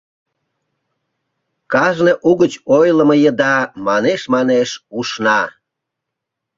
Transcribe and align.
Кажне 1.71 2.13
угыч 2.29 2.53
ойлымо 2.77 3.15
еда 3.29 3.55
манеш-манеш 3.87 4.69
ушна. 4.97 5.41